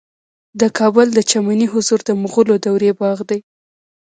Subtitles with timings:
[0.59, 3.39] د کابل د چمن حضوري د مغلو دورې باغ دی